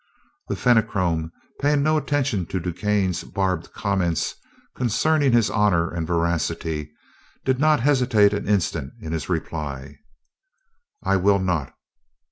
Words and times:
The 0.47 0.55
Fenachrone, 0.55 1.29
paying 1.59 1.83
no 1.83 1.95
attention 1.95 2.47
to 2.47 2.59
DuQuesne's 2.59 3.23
barbed 3.23 3.71
comments 3.71 4.33
concerning 4.75 5.31
his 5.31 5.51
honor 5.51 5.91
and 5.91 6.07
veracity, 6.07 6.89
did 7.45 7.59
not 7.59 7.81
hesitate 7.81 8.33
an 8.33 8.47
instant 8.47 8.93
in 8.99 9.11
his 9.11 9.29
reply. 9.29 9.99
"I 11.03 11.17
will 11.17 11.37
not. 11.37 11.75